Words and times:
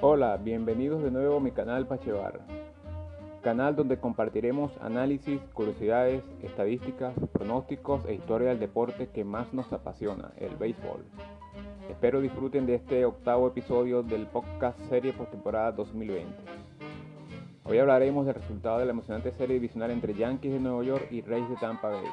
Hola, 0.00 0.36
bienvenidos 0.36 1.02
de 1.02 1.10
nuevo 1.10 1.38
a 1.38 1.40
mi 1.40 1.50
canal 1.50 1.86
Pachevar, 1.86 2.40
canal 3.42 3.74
donde 3.74 3.98
compartiremos 3.98 4.70
análisis, 4.82 5.40
curiosidades, 5.54 6.22
estadísticas, 6.42 7.14
pronósticos 7.32 8.04
e 8.06 8.14
historia 8.14 8.50
del 8.50 8.60
deporte 8.60 9.08
que 9.08 9.24
más 9.24 9.52
nos 9.54 9.72
apasiona, 9.72 10.32
el 10.36 10.54
béisbol. 10.56 11.04
Espero 11.88 12.20
disfruten 12.20 12.66
de 12.66 12.74
este 12.74 13.04
octavo 13.04 13.48
episodio 13.48 14.02
del 14.02 14.26
podcast 14.26 14.78
serie 14.88 15.12
postemporada 15.12 15.72
2020. 15.72 16.34
Hoy 17.64 17.78
hablaremos 17.78 18.26
del 18.26 18.34
resultado 18.34 18.78
de 18.78 18.84
la 18.84 18.92
emocionante 18.92 19.32
serie 19.32 19.54
divisional 19.54 19.90
entre 19.90 20.12
Yankees 20.12 20.52
de 20.52 20.60
Nueva 20.60 20.84
York 20.84 21.08
y 21.10 21.22
Rays 21.22 21.48
de 21.48 21.56
Tampa 21.56 21.88
Bay. 21.88 22.04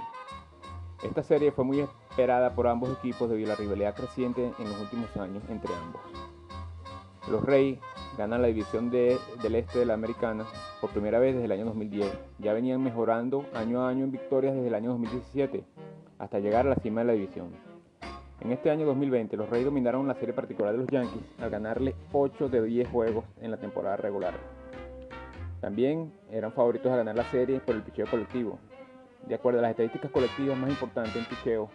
Esta 1.03 1.23
serie 1.23 1.51
fue 1.51 1.65
muy 1.65 1.81
esperada 1.81 2.55
por 2.55 2.67
ambos 2.67 2.89
equipos 2.99 3.29
debido 3.29 3.51
a 3.51 3.55
la 3.55 3.59
rivalidad 3.59 3.95
creciente 3.95 4.53
en 4.57 4.69
los 4.69 4.79
últimos 4.79 5.17
años 5.17 5.43
entre 5.49 5.73
ambos. 5.75 6.30
Los 7.29 7.43
Rays 7.43 7.77
ganan 8.17 8.41
la 8.41 8.47
división 8.47 8.89
del 8.89 9.19
este 9.55 9.79
de 9.79 9.85
la 9.85 9.93
americana 9.93 10.45
por 10.79 10.89
primera 10.89 11.19
vez 11.19 11.35
desde 11.35 11.45
el 11.45 11.51
año 11.51 11.65
2010. 11.65 12.07
Ya 12.39 12.53
venían 12.53 12.83
mejorando 12.83 13.45
año 13.53 13.81
a 13.81 13.89
año 13.89 14.05
en 14.05 14.11
victorias 14.11 14.55
desde 14.55 14.67
el 14.67 14.75
año 14.75 14.89
2017 14.91 15.63
hasta 16.17 16.39
llegar 16.39 16.65
a 16.65 16.69
la 16.69 16.75
cima 16.75 17.01
de 17.01 17.07
la 17.07 17.13
división. 17.13 17.49
En 18.41 18.51
este 18.51 18.71
año 18.71 18.87
2020, 18.87 19.37
los 19.37 19.49
Reyes 19.49 19.65
dominaron 19.65 20.07
la 20.07 20.15
serie 20.15 20.33
particular 20.33 20.71
de 20.71 20.79
los 20.79 20.87
Yankees 20.87 21.21
al 21.39 21.51
ganarle 21.51 21.93
8 22.11 22.49
de 22.49 22.63
10 22.63 22.89
juegos 22.89 23.25
en 23.39 23.51
la 23.51 23.57
temporada 23.57 23.97
regular. 23.97 24.33
También 25.61 26.11
eran 26.31 26.51
favoritos 26.51 26.91
a 26.91 26.97
ganar 26.97 27.15
la 27.15 27.23
serie 27.25 27.59
por 27.59 27.75
el 27.75 27.83
picheo 27.83 28.07
colectivo. 28.07 28.57
De 29.27 29.35
acuerdo 29.35 29.59
a 29.59 29.61
las 29.61 29.71
estadísticas 29.71 30.09
colectivas 30.09 30.57
más 30.57 30.71
importantes 30.71 31.15
en 31.15 31.25
picheo, 31.25 31.69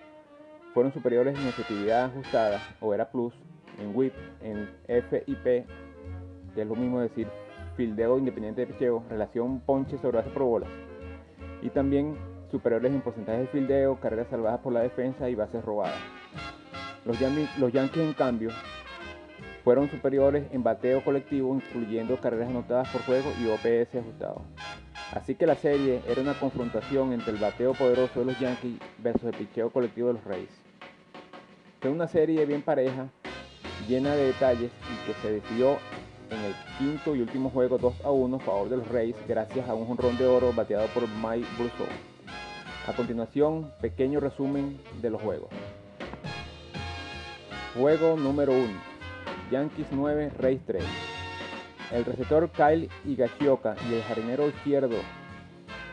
fueron 0.74 0.92
superiores 0.92 1.38
en 1.38 1.46
efectividad 1.46 2.06
ajustada 2.06 2.60
o 2.80 2.92
era 2.92 3.09
plus, 3.09 3.32
en 3.80 3.95
WHIP, 3.95 4.15
en 4.43 4.69
FIP, 4.87 5.45
que 6.55 6.62
es 6.62 6.66
lo 6.66 6.75
mismo 6.75 7.01
decir 7.01 7.29
fildeo 7.77 8.18
independiente 8.18 8.63
de 8.63 8.66
picheo, 8.68 9.05
relación 9.09 9.60
ponche 9.60 9.99
sobre 9.99 10.18
base 10.18 10.30
por 10.30 10.43
bola, 10.45 10.66
y 11.63 11.68
también 11.71 12.16
superiores 12.51 12.93
en 12.93 13.02
porcentaje 13.02 13.41
de 13.41 13.46
fildeo, 13.49 14.01
carreras 14.01 14.29
salvadas 14.29 14.60
por 14.60 14.73
la 14.73 14.80
defensa 14.80 15.29
y 15.29 15.35
bases 15.35 15.65
robadas. 15.65 15.99
Los, 17.05 17.18
Yankees, 17.21 18.02
en 18.02 18.13
cambio, 18.15 18.51
fueron 19.63 19.88
superiores 19.90 20.46
en 20.52 20.63
bateo 20.63 21.05
colectivo, 21.05 21.55
incluyendo 21.55 22.21
carreras 22.21 22.49
anotadas 22.49 22.88
por 22.88 23.02
juego 23.02 23.30
y 23.40 23.46
OPS 23.49 23.95
ajustado. 23.95 24.43
Así 25.13 25.37
que 25.37 25.46
la 25.46 25.55
serie 25.55 26.02
era 26.09 26.21
una 26.21 26.35
confrontación 26.35 27.13
entre 27.13 27.33
el 27.33 27.38
bateo 27.38 27.74
poderoso 27.74 28.21
de 28.21 28.27
los 28.27 28.40
Yankees 28.40 28.79
versus 28.99 29.24
el 29.24 29.35
picheo 29.37 29.71
colectivo 29.71 30.09
de 30.09 30.15
los 30.15 30.24
Rays. 30.24 30.51
Fue 31.80 31.90
una 31.90 32.09
serie 32.09 32.45
bien 32.45 32.63
pareja, 32.63 33.09
llena 33.88 34.15
de 34.15 34.27
detalles 34.27 34.71
y 34.71 35.07
que 35.07 35.15
se 35.21 35.32
decidió 35.32 35.79
en 36.30 36.38
el 36.41 36.55
quinto 36.79 37.15
y 37.15 37.21
último 37.21 37.51
juego 37.51 37.79
2 37.79 38.05
a 38.05 38.10
1 38.10 38.37
a 38.37 38.41
favor 38.41 38.68
de 38.68 38.77
los 38.79 38.88
Rays 38.88 39.16
gracias 39.29 39.68
a 39.68 39.74
un 39.74 39.87
jonrón 39.87 40.16
de 40.18 40.27
oro 40.27 40.52
bateado 40.52 40.87
por 40.88 41.09
Mike 41.09 41.46
Brousseau. 41.57 41.87
A 42.88 42.93
continuación, 42.93 43.73
pequeño 43.80 44.21
resumen 44.21 44.80
de 45.01 45.10
los 45.10 45.23
juegos. 45.23 45.51
Juego 47.77 48.16
número 48.16 48.52
1. 48.52 48.66
Yankees 49.51 49.87
9, 49.90 50.33
Rays 50.38 50.61
3. 50.66 50.85
El 51.93 52.05
receptor 52.05 52.51
Kyle 52.51 52.88
Higashioka 53.05 53.77
y 53.88 53.95
el 53.95 54.02
jardinero 54.02 54.49
izquierdo 54.49 54.96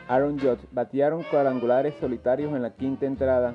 Aaron 0.08 0.38
Judge 0.38 0.66
batearon 0.72 1.23
cuadrangulares 1.23 1.94
solitarios 2.00 2.53
en 2.53 2.62
la 2.62 2.72
quinta 2.72 3.06
entrada 3.06 3.53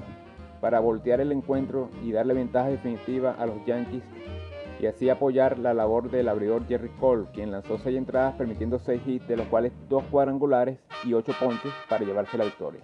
para 0.60 0.80
voltear 0.80 1.20
el 1.20 1.32
encuentro 1.32 1.90
y 2.02 2.12
darle 2.12 2.34
ventaja 2.34 2.68
definitiva 2.68 3.34
a 3.38 3.46
los 3.46 3.64
Yankees 3.66 4.02
y 4.80 4.86
así 4.86 5.10
apoyar 5.10 5.58
la 5.58 5.74
labor 5.74 6.10
del 6.10 6.28
abridor 6.28 6.66
Jerry 6.66 6.90
Cole, 7.00 7.26
quien 7.32 7.50
lanzó 7.50 7.78
6 7.78 7.96
entradas 7.96 8.34
permitiendo 8.36 8.78
6 8.78 9.02
hits, 9.06 9.28
de 9.28 9.36
los 9.36 9.46
cuales 9.48 9.72
2 9.88 10.04
cuadrangulares 10.10 10.78
y 11.04 11.14
8 11.14 11.32
ponches 11.40 11.72
para 11.88 12.04
llevarse 12.04 12.38
la 12.38 12.44
victoria. 12.44 12.82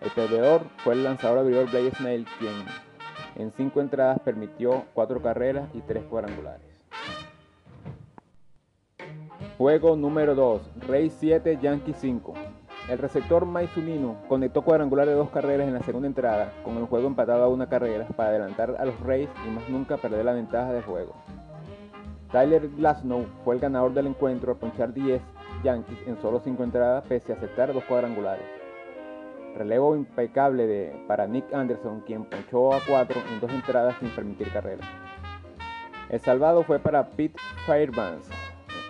El 0.00 0.10
perdedor 0.10 0.62
fue 0.78 0.94
el 0.94 1.04
lanzador 1.04 1.38
abridor 1.38 1.70
Blake 1.70 1.94
Snell, 1.96 2.26
quien 2.38 2.54
en 3.36 3.52
cinco 3.52 3.80
entradas 3.80 4.18
permitió 4.20 4.84
cuatro 4.94 5.22
carreras 5.22 5.68
y 5.74 5.80
tres 5.80 6.04
cuadrangulares. 6.04 6.66
Juego 9.58 9.96
número 9.96 10.34
2, 10.34 10.62
Rey 10.88 11.10
7, 11.10 11.58
Yankee 11.60 11.92
5. 11.92 12.34
El 12.90 12.98
receptor 12.98 13.46
Maizunino 13.46 14.16
conectó 14.26 14.62
cuadrangular 14.62 15.06
de 15.06 15.14
dos 15.14 15.30
carreras 15.30 15.68
en 15.68 15.74
la 15.74 15.82
segunda 15.84 16.08
entrada, 16.08 16.52
con 16.64 16.76
el 16.76 16.86
juego 16.86 17.06
empatado 17.06 17.44
a 17.44 17.48
una 17.48 17.68
carrera 17.68 18.08
para 18.16 18.30
adelantar 18.30 18.74
a 18.80 18.84
los 18.84 18.98
Rays 18.98 19.28
y 19.46 19.50
más 19.50 19.68
nunca 19.68 19.96
perder 19.96 20.24
la 20.24 20.32
ventaja 20.32 20.72
del 20.72 20.82
juego. 20.82 21.14
Tyler 22.32 22.68
Glasnow 22.70 23.26
fue 23.44 23.54
el 23.54 23.60
ganador 23.60 23.94
del 23.94 24.08
encuentro 24.08 24.50
al 24.50 24.58
ponchar 24.58 24.92
10 24.92 25.22
Yankees 25.62 25.98
en 26.08 26.20
solo 26.20 26.40
5 26.40 26.64
entradas 26.64 27.04
pese 27.06 27.32
a 27.32 27.36
aceptar 27.36 27.72
dos 27.72 27.84
cuadrangulares. 27.84 28.44
Relevo 29.56 29.94
impecable 29.94 30.66
de, 30.66 31.04
para 31.06 31.28
Nick 31.28 31.54
Anderson, 31.54 32.00
quien 32.00 32.24
ponchó 32.24 32.74
a 32.74 32.80
4 32.88 33.20
en 33.32 33.40
dos 33.40 33.52
entradas 33.52 33.94
sin 34.00 34.08
permitir 34.10 34.52
carrera. 34.52 34.84
El 36.08 36.18
salvado 36.18 36.64
fue 36.64 36.80
para 36.80 37.08
Pete 37.10 37.38
Fairbanks. 37.66 38.39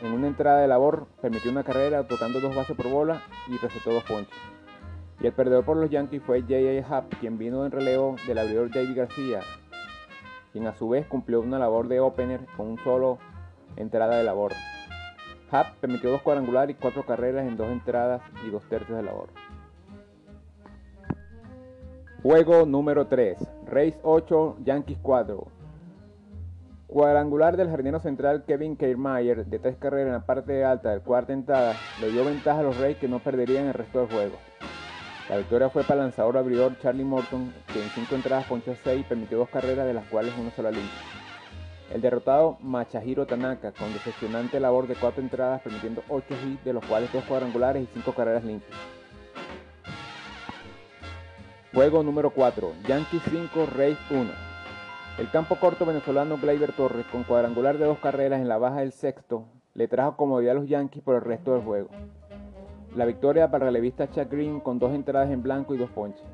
En 0.02 0.12
una 0.12 0.28
entrada 0.28 0.60
de 0.60 0.68
labor 0.68 1.06
permitió 1.20 1.50
una 1.50 1.62
carrera 1.62 2.06
tocando 2.06 2.40
dos 2.40 2.54
bases 2.54 2.74
por 2.76 2.88
bola 2.88 3.22
y 3.48 3.58
recetó 3.58 3.92
dos 3.92 4.04
ponches. 4.04 4.34
Y 5.20 5.26
el 5.26 5.32
perdedor 5.32 5.64
por 5.64 5.76
los 5.76 5.90
Yankees 5.90 6.22
fue 6.22 6.40
J.A. 6.40 6.86
Happ, 6.88 7.12
quien 7.20 7.36
vino 7.36 7.66
en 7.66 7.72
relevo 7.72 8.16
del 8.26 8.38
abridor 8.38 8.70
David 8.70 8.96
García, 8.96 9.40
quien 10.52 10.66
a 10.66 10.74
su 10.74 10.88
vez 10.88 11.06
cumplió 11.06 11.40
una 11.40 11.58
labor 11.58 11.88
de 11.88 12.00
opener 12.00 12.40
con 12.56 12.68
un 12.68 12.78
solo 12.78 13.18
entrada 13.76 14.16
de 14.16 14.24
labor. 14.24 14.52
Happ 15.50 15.74
permitió 15.80 16.10
dos 16.10 16.22
cuadrangulares 16.22 16.76
y 16.76 16.80
cuatro 16.80 17.04
carreras 17.04 17.46
en 17.46 17.58
dos 17.58 17.68
entradas 17.68 18.22
y 18.46 18.50
dos 18.50 18.62
tercios 18.70 18.96
de 18.96 19.02
labor. 19.02 19.28
Juego 22.22 22.64
número 22.64 23.06
3. 23.06 23.38
Race 23.66 23.98
8, 24.02 24.58
Yankees 24.64 24.98
4. 25.02 25.59
Cuadrangular 26.90 27.56
del 27.56 27.70
jardinero 27.70 28.00
central 28.00 28.42
Kevin 28.44 28.76
Kiermaier 28.76 29.46
de 29.46 29.60
tres 29.60 29.76
carreras 29.76 30.08
en 30.08 30.12
la 30.14 30.26
parte 30.26 30.64
alta 30.64 30.90
del 30.90 31.02
cuarta 31.02 31.32
entrada 31.32 31.76
le 32.00 32.10
dio 32.10 32.24
ventaja 32.24 32.58
a 32.58 32.62
los 32.64 32.76
Rays 32.78 32.96
que 32.96 33.06
no 33.06 33.20
perderían 33.20 33.68
el 33.68 33.74
resto 33.74 34.00
del 34.00 34.08
juego. 34.08 34.36
La 35.28 35.36
victoria 35.36 35.70
fue 35.70 35.84
para 35.84 36.00
el 36.00 36.06
lanzador 36.06 36.36
abridor 36.36 36.76
Charlie 36.80 37.04
Morton, 37.04 37.54
que 37.72 37.80
en 37.80 37.88
cinco 37.90 38.16
entradas 38.16 38.44
ponchó 38.46 38.74
6 38.74 39.02
y 39.02 39.04
permitió 39.04 39.38
dos 39.38 39.48
carreras 39.50 39.86
de 39.86 39.94
las 39.94 40.04
cuales 40.06 40.34
una 40.36 40.50
sola 40.50 40.72
limpia. 40.72 40.98
El 41.94 42.00
derrotado 42.00 42.58
Machahiro 42.60 43.24
Tanaka, 43.24 43.70
con 43.70 43.92
decepcionante 43.92 44.58
labor 44.58 44.88
de 44.88 44.96
cuatro 44.96 45.22
entradas, 45.22 45.62
permitiendo 45.62 46.02
8 46.08 46.34
hits, 46.44 46.64
de 46.64 46.72
los 46.72 46.84
cuales 46.84 47.12
dos 47.12 47.22
cuadrangulares 47.22 47.84
y 47.84 47.88
cinco 47.94 48.12
carreras 48.16 48.42
limpias. 48.42 48.76
Juego 51.72 52.02
número 52.02 52.30
4, 52.30 52.72
Yankees 52.88 53.22
5, 53.30 53.68
Rays 53.76 53.98
1. 54.10 54.49
El 55.20 55.30
campo 55.30 55.56
corto 55.56 55.84
venezolano 55.84 56.38
Gleyber 56.38 56.72
Torres, 56.72 57.04
con 57.12 57.24
cuadrangular 57.24 57.76
de 57.76 57.84
dos 57.84 57.98
carreras 57.98 58.40
en 58.40 58.48
la 58.48 58.56
baja 58.56 58.80
del 58.80 58.92
sexto, 58.92 59.44
le 59.74 59.86
trajo 59.86 60.16
comodidad 60.16 60.52
a 60.52 60.60
los 60.60 60.66
Yankees 60.66 61.02
por 61.02 61.14
el 61.14 61.20
resto 61.20 61.52
del 61.52 61.60
juego. 61.60 61.90
La 62.96 63.04
victoria 63.04 63.50
para 63.50 63.66
el 63.66 63.74
relevista 63.74 64.08
Chuck 64.08 64.30
Green 64.30 64.60
con 64.60 64.78
dos 64.78 64.94
entradas 64.94 65.30
en 65.30 65.42
blanco 65.42 65.74
y 65.74 65.76
dos 65.76 65.90
ponches. 65.90 66.24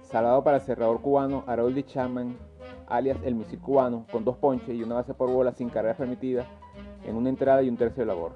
Salvado 0.00 0.42
para 0.42 0.56
el 0.56 0.62
cerrador 0.62 1.02
cubano 1.02 1.44
Haroldi 1.46 1.82
Chapman, 1.82 2.34
alias 2.86 3.18
el 3.24 3.34
misil 3.34 3.58
cubano, 3.58 4.06
con 4.10 4.24
dos 4.24 4.38
ponches 4.38 4.74
y 4.74 4.82
una 4.82 4.94
base 4.94 5.12
por 5.12 5.30
bola 5.30 5.52
sin 5.52 5.68
carrera 5.68 5.94
permitida 5.94 6.46
en 7.04 7.14
una 7.14 7.28
entrada 7.28 7.62
y 7.62 7.68
un 7.68 7.76
tercio 7.76 8.04
de 8.04 8.06
labor. 8.06 8.32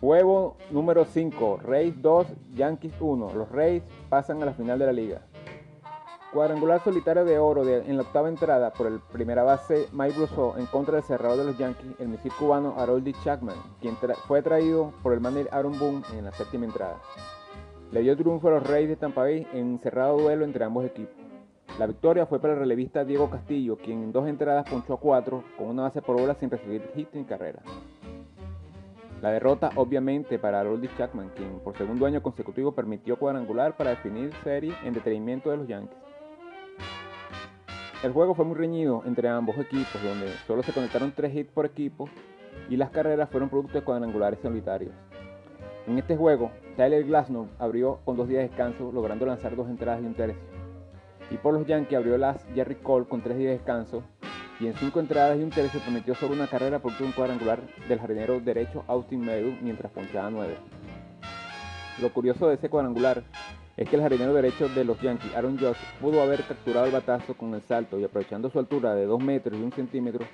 Juego 0.00 0.56
número 0.72 1.04
5, 1.04 1.60
Rays 1.62 2.02
2, 2.02 2.26
Yankees 2.54 2.94
1. 2.98 3.32
Los 3.32 3.48
Rays 3.52 3.84
pasan 4.08 4.42
a 4.42 4.46
la 4.46 4.54
final 4.54 4.80
de 4.80 4.86
la 4.86 4.92
liga. 4.92 5.22
Cuadrangular 6.32 6.84
solitario 6.84 7.24
de 7.24 7.38
oro 7.38 7.66
en 7.66 7.96
la 7.96 8.02
octava 8.02 8.28
entrada 8.28 8.70
por 8.70 8.86
el 8.86 9.00
primera 9.00 9.44
base 9.44 9.88
Mike 9.92 10.14
Brousseau 10.14 10.58
en 10.58 10.66
contra 10.66 10.96
del 10.96 11.02
cerrador 11.02 11.38
de 11.38 11.44
los 11.44 11.56
Yankees, 11.56 11.98
el 11.98 12.08
misil 12.08 12.30
cubano 12.38 12.74
Haroldi 12.76 13.14
Chapman, 13.24 13.56
quien 13.80 13.96
fue 13.96 14.42
traído 14.42 14.92
por 15.02 15.14
el 15.14 15.20
manager 15.20 15.48
Aaron 15.52 15.78
Boone 15.78 16.02
en 16.12 16.26
la 16.26 16.32
séptima 16.32 16.66
entrada. 16.66 17.00
Le 17.92 18.02
dio 18.02 18.14
triunfo 18.14 18.48
a 18.48 18.50
los 18.50 18.66
Rays 18.66 18.88
de 18.88 18.96
Tampa 18.96 19.22
Bay 19.22 19.46
en 19.54 19.78
cerrado 19.78 20.18
duelo 20.18 20.44
entre 20.44 20.64
ambos 20.64 20.84
equipos. 20.84 21.16
La 21.78 21.86
victoria 21.86 22.26
fue 22.26 22.40
para 22.40 22.52
el 22.52 22.58
relevista 22.58 23.06
Diego 23.06 23.30
Castillo, 23.30 23.78
quien 23.78 24.02
en 24.02 24.12
dos 24.12 24.28
entradas 24.28 24.68
ponchó 24.68 24.94
a 24.94 25.00
cuatro 25.00 25.44
con 25.56 25.68
una 25.68 25.84
base 25.84 26.02
por 26.02 26.20
bola 26.20 26.34
sin 26.34 26.50
recibir 26.50 26.90
hit 26.94 27.08
ni 27.14 27.24
carrera. 27.24 27.62
La 29.22 29.30
derrota 29.30 29.70
obviamente 29.76 30.38
para 30.38 30.60
Harold 30.60 30.88
Chapman, 30.98 31.30
quien 31.34 31.58
por 31.60 31.76
segundo 31.78 32.04
año 32.04 32.22
consecutivo 32.22 32.72
permitió 32.72 33.18
cuadrangular 33.18 33.78
para 33.78 33.90
definir 33.90 34.30
serie 34.44 34.74
en 34.84 34.92
detrimento 34.92 35.50
de 35.50 35.56
los 35.56 35.66
Yankees. 35.66 36.07
El 38.02 38.12
juego 38.12 38.34
fue 38.34 38.44
muy 38.44 38.54
reñido 38.54 39.02
entre 39.06 39.28
ambos 39.28 39.58
equipos, 39.58 40.00
donde 40.02 40.28
solo 40.46 40.62
se 40.62 40.72
conectaron 40.72 41.10
tres 41.10 41.34
hits 41.34 41.50
por 41.50 41.66
equipo 41.66 42.08
y 42.70 42.76
las 42.76 42.90
carreras 42.90 43.28
fueron 43.28 43.48
producto 43.48 43.78
de 43.78 43.84
cuadrangulares 43.84 44.38
solitarios. 44.40 44.92
En 45.88 45.98
este 45.98 46.16
juego, 46.16 46.52
Tyler 46.76 47.02
Glasnow 47.04 47.48
abrió 47.58 47.98
con 48.04 48.16
dos 48.16 48.28
días 48.28 48.42
de 48.42 48.48
descanso, 48.48 48.92
logrando 48.92 49.26
lanzar 49.26 49.56
dos 49.56 49.68
entradas 49.68 50.00
y 50.02 50.06
un 50.06 50.14
tercio. 50.14 50.40
Y 51.30 51.38
por 51.38 51.54
los 51.54 51.66
Yankees 51.66 51.98
abrió 51.98 52.16
las 52.18 52.46
Jerry 52.54 52.76
Cole 52.76 53.06
con 53.06 53.20
tres 53.20 53.36
días 53.36 53.50
de 53.50 53.58
descanso 53.58 54.04
y 54.60 54.66
en 54.66 54.74
cinco 54.74 55.00
entradas 55.00 55.36
y 55.38 55.42
un 55.42 55.50
tercio 55.50 55.80
prometió 55.80 56.14
solo 56.14 56.34
una 56.34 56.46
carrera 56.46 56.78
por 56.78 56.92
un 57.00 57.12
cuadrangular 57.12 57.60
del 57.88 57.98
jardinero 57.98 58.38
derecho 58.40 58.84
Austin 58.86 59.20
Meadow 59.20 59.56
mientras 59.60 59.90
ponchaba 59.90 60.30
nueve. 60.30 60.56
Lo 62.00 62.12
curioso 62.12 62.46
de 62.46 62.54
ese 62.54 62.68
cuadrangular 62.68 63.24
es 63.78 63.88
que 63.88 63.94
el 63.94 64.02
jardinero 64.02 64.34
derecho 64.34 64.68
de 64.68 64.84
los 64.84 65.00
Yankees, 65.00 65.36
Aaron 65.36 65.56
Judge, 65.56 65.78
pudo 66.00 66.20
haber 66.20 66.42
capturado 66.42 66.86
el 66.86 66.92
batazo 66.92 67.34
con 67.34 67.54
el 67.54 67.62
salto 67.62 67.98
y 67.98 68.04
aprovechando 68.04 68.50
su 68.50 68.58
altura 68.58 68.96
de 68.96 69.06
2 69.06 69.22
metros 69.22 69.56
y 69.56 69.62
1 69.62 69.70
centímetro, 69.76 70.26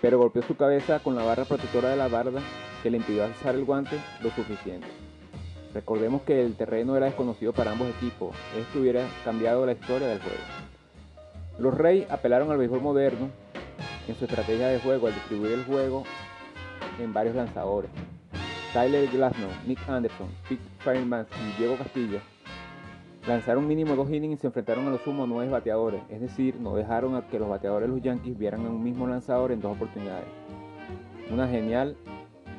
pero 0.00 0.18
golpeó 0.18 0.42
su 0.42 0.56
cabeza 0.56 1.00
con 1.00 1.16
la 1.16 1.24
barra 1.24 1.44
protectora 1.44 1.88
de 1.88 1.96
la 1.96 2.06
barda 2.06 2.40
que 2.84 2.90
le 2.90 2.98
impidió 2.98 3.24
alzar 3.24 3.56
el 3.56 3.64
guante 3.64 3.98
lo 4.22 4.30
suficiente. 4.30 4.86
Recordemos 5.74 6.22
que 6.22 6.40
el 6.40 6.54
terreno 6.54 6.96
era 6.96 7.06
desconocido 7.06 7.52
para 7.52 7.72
ambos 7.72 7.88
equipos, 7.88 8.36
esto 8.56 8.78
hubiera 8.78 9.04
cambiado 9.24 9.66
la 9.66 9.72
historia 9.72 10.06
del 10.06 10.20
juego. 10.20 10.38
Los 11.58 11.74
Reyes 11.74 12.08
apelaron 12.12 12.52
al 12.52 12.58
béisbol 12.58 12.80
moderno 12.80 13.28
en 14.06 14.14
su 14.14 14.24
estrategia 14.24 14.68
de 14.68 14.78
juego 14.78 15.08
al 15.08 15.14
distribuir 15.14 15.52
el 15.52 15.64
juego 15.64 16.04
en 17.00 17.12
varios 17.12 17.34
lanzadores. 17.34 17.90
Tyler 18.72 19.08
Glasnow, 19.08 19.50
Nick 19.66 19.80
Anderson, 19.88 20.28
Pete 20.48 20.62
Fairmans 20.78 21.28
y 21.40 21.58
Diego 21.58 21.76
Castillo 21.76 22.20
lanzaron 23.26 23.66
mínimo 23.66 23.96
dos 23.96 24.10
innings 24.10 24.38
y 24.38 24.40
se 24.40 24.46
enfrentaron 24.48 24.86
a 24.86 24.90
los 24.90 25.00
sumo 25.00 25.26
nueve 25.26 25.50
bateadores, 25.50 26.02
es 26.10 26.20
decir, 26.20 26.56
no 26.60 26.74
dejaron 26.74 27.14
a 27.14 27.26
que 27.26 27.38
los 27.38 27.48
bateadores 27.48 27.88
de 27.88 27.94
los 27.94 28.02
Yankees 28.02 28.38
vieran 28.38 28.66
a 28.66 28.70
un 28.70 28.82
mismo 28.82 29.06
lanzador 29.06 29.52
en 29.52 29.60
dos 29.60 29.76
oportunidades. 29.76 30.26
Una 31.30 31.48
genial 31.48 31.96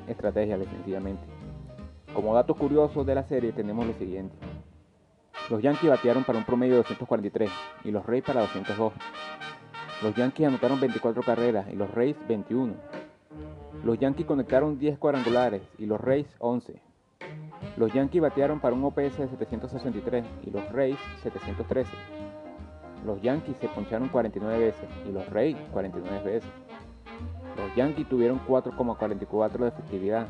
estrategia, 0.07 0.57
definitivamente. 0.57 1.23
Como 2.13 2.33
datos 2.33 2.57
curiosos 2.57 3.05
de 3.05 3.15
la 3.15 3.23
serie 3.23 3.51
tenemos 3.51 3.85
lo 3.85 3.93
siguiente. 3.93 4.35
Los 5.49 5.61
Yankees 5.61 5.89
batearon 5.89 6.23
para 6.23 6.39
un 6.39 6.45
promedio 6.45 6.73
de 6.73 6.79
243 6.79 7.51
y 7.83 7.91
los 7.91 8.05
Rays 8.05 8.23
para 8.23 8.41
202. 8.41 8.93
Los 10.01 10.15
Yankees 10.15 10.47
anotaron 10.47 10.79
24 10.79 11.21
carreras 11.21 11.67
y 11.71 11.75
los 11.75 11.91
Rays 11.93 12.15
21. 12.27 12.73
Los 13.83 13.99
Yankees 13.99 14.25
conectaron 14.25 14.79
10 14.79 14.97
cuadrangulares 14.97 15.61
y 15.77 15.85
los 15.85 16.01
Rays 16.01 16.27
11. 16.39 16.81
Los 17.77 17.91
Yankees 17.93 18.21
batearon 18.21 18.61
para 18.61 18.73
un 18.73 18.83
OPS 18.85 19.17
de 19.17 19.27
763 19.27 20.25
y 20.43 20.51
los 20.51 20.71
Rays 20.71 20.97
713. 21.21 21.91
Los 23.05 23.21
Yankees 23.21 23.57
se 23.57 23.67
poncharon 23.67 24.07
49 24.07 24.59
veces 24.59 24.89
y 25.07 25.11
los 25.11 25.29
Rays 25.29 25.57
49 25.73 26.23
veces. 26.23 26.49
Los 27.57 27.75
Yankees 27.75 28.07
tuvieron 28.07 28.39
4,44 28.47 29.57
de 29.57 29.67
efectividad, 29.67 30.27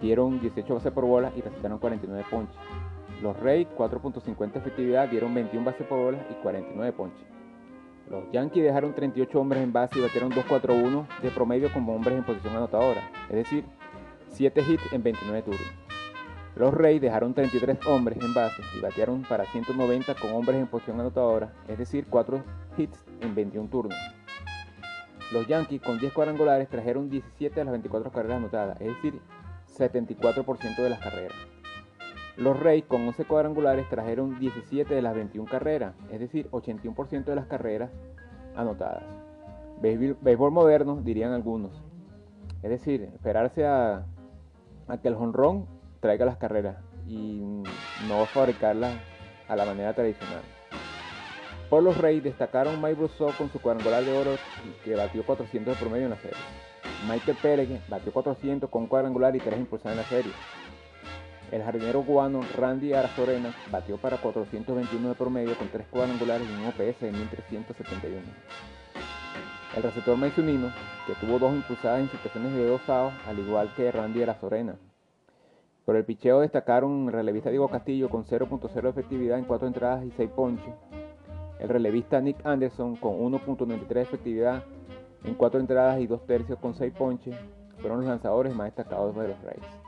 dieron 0.00 0.40
18 0.40 0.74
bases 0.74 0.92
por 0.92 1.04
bola 1.04 1.32
y 1.36 1.42
recetaron 1.42 1.78
49 1.78 2.24
ponches. 2.28 2.56
Los 3.22 3.38
Rays 3.38 3.68
4.50 3.76 4.52
de 4.52 4.58
efectividad 4.58 5.08
dieron 5.08 5.32
21 5.32 5.64
bases 5.64 5.86
por 5.86 5.98
bola 5.98 6.18
y 6.28 6.34
49 6.42 6.92
ponches. 6.92 7.26
Los 8.10 8.30
Yankees 8.32 8.64
dejaron 8.64 8.94
38 8.94 9.40
hombres 9.40 9.62
en 9.62 9.72
base 9.72 9.98
y 9.98 10.02
batieron 10.02 10.30
2-4-1 10.32 11.06
de 11.22 11.30
promedio 11.30 11.72
como 11.72 11.94
hombres 11.94 12.18
en 12.18 12.24
posición 12.24 12.56
anotadora, 12.56 13.08
es 13.30 13.36
decir, 13.36 13.64
7 14.28 14.60
hits 14.68 14.92
en 14.92 15.02
29 15.02 15.42
turnos. 15.42 15.83
Los 16.56 16.72
Rays 16.72 17.00
dejaron 17.00 17.34
33 17.34 17.84
hombres 17.86 18.18
en 18.22 18.32
base 18.32 18.62
y 18.76 18.80
batearon 18.80 19.22
para 19.22 19.44
190 19.46 20.14
con 20.14 20.32
hombres 20.32 20.58
en 20.58 20.68
posición 20.68 21.00
anotadora, 21.00 21.52
es 21.66 21.78
decir, 21.78 22.06
4 22.08 22.42
hits 22.76 23.04
en 23.20 23.34
21 23.34 23.68
turnos. 23.68 23.98
Los 25.32 25.46
Yankees 25.48 25.82
con 25.82 25.98
10 25.98 26.12
cuadrangulares 26.12 26.68
trajeron 26.68 27.10
17 27.10 27.54
de 27.54 27.64
las 27.64 27.72
24 27.72 28.12
carreras 28.12 28.36
anotadas, 28.36 28.80
es 28.80 28.88
decir, 28.88 29.20
74% 29.76 30.76
de 30.76 30.90
las 30.90 31.00
carreras. 31.00 31.36
Los 32.36 32.58
Rays 32.60 32.84
con 32.84 33.06
11 33.06 33.24
cuadrangulares 33.24 33.88
trajeron 33.88 34.38
17 34.38 34.92
de 34.92 35.02
las 35.02 35.14
21 35.14 35.48
carreras, 35.48 35.94
es 36.10 36.20
decir, 36.20 36.50
81% 36.50 37.24
de 37.24 37.34
las 37.34 37.46
carreras 37.46 37.90
anotadas. 38.56 39.04
Béisbol 39.80 40.50
moderno, 40.50 41.00
dirían 41.02 41.32
algunos. 41.32 41.72
Es 42.62 42.70
decir, 42.70 43.02
esperarse 43.02 43.66
a, 43.66 44.06
que 45.02 45.08
el 45.08 45.14
jonrón 45.14 45.66
traiga 46.04 46.26
las 46.26 46.36
carreras 46.36 46.76
y 47.06 47.40
no 48.06 48.26
fabricarlas 48.26 48.92
a 49.48 49.56
la 49.56 49.64
manera 49.64 49.94
tradicional. 49.94 50.42
Por 51.70 51.82
los 51.82 51.96
Rays 51.96 52.22
destacaron 52.22 52.78
Mike 52.82 52.96
Brousseau 52.96 53.32
con 53.32 53.50
su 53.50 53.58
cuadrangular 53.58 54.04
de 54.04 54.12
oro 54.12 54.36
que 54.84 54.94
batió 54.96 55.24
400 55.24 55.74
de 55.74 55.80
promedio 55.80 56.04
en 56.04 56.10
la 56.10 56.18
serie. 56.18 56.36
Michael 57.08 57.38
Pérez 57.40 57.88
batió 57.88 58.12
400 58.12 58.68
con 58.68 58.82
un 58.82 58.88
cuadrangular 58.88 59.34
y 59.34 59.40
3 59.40 59.58
impulsadas 59.58 59.96
en 59.96 60.02
la 60.02 60.08
serie. 60.10 60.32
El 61.50 61.62
jardinero 61.62 62.02
cubano 62.02 62.42
Randy 62.54 62.92
Arazorena 62.92 63.54
batió 63.72 63.96
para 63.96 64.18
421 64.18 65.08
de 65.08 65.14
promedio 65.14 65.56
con 65.56 65.68
3 65.68 65.86
cuadrangulares 65.90 66.46
y 66.46 66.52
un 66.52 66.66
OPS 66.66 67.00
de 67.00 67.12
1371. 67.12 68.20
El 69.74 69.82
receptor 69.82 70.18
Unino, 70.36 70.70
que 71.06 71.14
tuvo 71.14 71.38
dos 71.38 71.54
impulsadas 71.54 72.00
en 72.00 72.10
situaciones 72.10 72.52
de 72.52 72.66
dos 72.66 72.82
al 72.90 73.38
igual 73.38 73.72
que 73.74 73.90
Randy 73.90 74.22
Arazorena. 74.22 74.76
Por 75.84 75.96
el 75.96 76.04
picheo 76.04 76.40
destacaron 76.40 77.08
el 77.08 77.12
relevista 77.12 77.50
Diego 77.50 77.68
Castillo 77.68 78.08
con 78.08 78.24
0.0 78.24 78.82
de 78.82 78.88
efectividad 78.88 79.38
en 79.38 79.44
4 79.44 79.68
entradas 79.68 80.04
y 80.04 80.10
6 80.12 80.30
ponches. 80.30 80.74
El 81.58 81.68
relevista 81.68 82.20
Nick 82.20 82.44
Anderson 82.44 82.96
con 82.96 83.18
1.93 83.18 83.86
de 83.88 84.02
efectividad 84.02 84.64
en 85.24 85.34
4 85.34 85.60
entradas 85.60 86.00
y 86.00 86.06
2 86.06 86.26
tercios 86.26 86.58
con 86.58 86.74
6 86.74 86.92
ponches. 86.94 87.36
Fueron 87.80 87.98
los 87.98 88.08
lanzadores 88.08 88.54
más 88.54 88.66
destacados 88.66 89.14
de 89.14 89.28
los 89.28 89.42
Rays. 89.42 89.84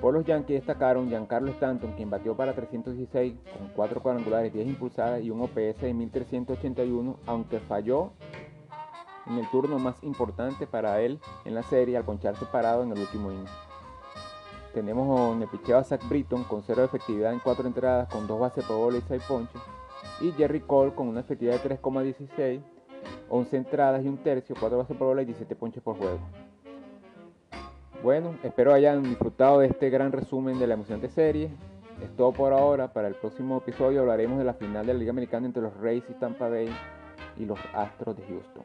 Por 0.00 0.14
los 0.14 0.24
Yankees 0.24 0.60
destacaron 0.60 1.08
Giancarlo 1.08 1.50
Stanton, 1.50 1.94
quien 1.96 2.08
batió 2.08 2.36
para 2.36 2.52
316 2.52 3.34
con 3.58 3.68
4 3.74 4.00
cuadrangulares, 4.00 4.52
10 4.52 4.68
impulsadas 4.68 5.22
y 5.22 5.30
un 5.30 5.40
OPS 5.40 5.80
de 5.80 5.92
1381, 5.92 7.16
aunque 7.26 7.58
falló 7.58 8.12
en 9.26 9.38
el 9.38 9.50
turno 9.50 9.80
más 9.80 10.00
importante 10.04 10.68
para 10.68 11.00
él 11.00 11.18
en 11.44 11.56
la 11.56 11.64
serie 11.64 11.96
al 11.96 12.04
poncharse 12.04 12.46
parado 12.46 12.84
en 12.84 12.92
el 12.92 13.00
último 13.00 13.32
inning. 13.32 13.67
Tenemos 14.74 15.34
en 15.34 15.42
el 15.42 15.48
picheo 15.48 15.78
a 15.78 15.84
Zach 15.84 16.06
Britton 16.08 16.44
con 16.44 16.62
0 16.62 16.82
de 16.82 16.86
efectividad 16.86 17.32
en 17.32 17.40
4 17.40 17.66
entradas 17.66 18.08
con 18.08 18.26
2 18.26 18.40
bases 18.40 18.64
por 18.64 18.76
bola 18.76 18.98
y 18.98 19.02
6 19.02 19.22
ponches. 19.26 19.60
Y 20.20 20.32
Jerry 20.32 20.60
Cole 20.60 20.94
con 20.94 21.08
una 21.08 21.20
efectividad 21.20 21.60
de 21.62 21.78
3,16, 21.80 22.60
11 23.30 23.56
entradas 23.56 24.04
y 24.04 24.08
un 24.08 24.18
tercio, 24.18 24.54
4 24.58 24.78
bases 24.78 24.96
por 24.96 25.08
bola 25.08 25.22
y 25.22 25.26
17 25.26 25.56
ponches 25.56 25.82
por 25.82 25.96
juego. 25.96 26.18
Bueno, 28.02 28.36
espero 28.44 28.72
hayan 28.72 29.02
disfrutado 29.02 29.58
de 29.58 29.66
este 29.66 29.90
gran 29.90 30.12
resumen 30.12 30.58
de 30.58 30.66
la 30.66 30.74
emocionante 30.74 31.08
serie. 31.08 31.50
Es 32.02 32.14
todo 32.16 32.32
por 32.32 32.52
ahora. 32.52 32.92
Para 32.92 33.08
el 33.08 33.14
próximo 33.14 33.58
episodio 33.58 34.00
hablaremos 34.00 34.38
de 34.38 34.44
la 34.44 34.54
final 34.54 34.86
de 34.86 34.92
la 34.92 34.98
Liga 35.00 35.10
Americana 35.10 35.46
entre 35.46 35.62
los 35.62 35.76
Rays 35.78 36.04
y 36.08 36.12
Tampa 36.14 36.48
Bay 36.48 36.68
y 37.36 37.44
los 37.44 37.58
Astros 37.74 38.16
de 38.16 38.22
Houston. 38.22 38.62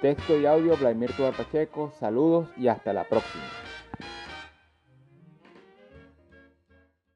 Texto 0.00 0.36
y 0.36 0.46
audio, 0.46 0.76
Vladimir 0.76 1.14
Tudor 1.14 1.36
Pacheco. 1.36 1.92
Saludos 2.00 2.48
y 2.56 2.66
hasta 2.66 2.92
la 2.92 3.04
próxima. 3.04 3.44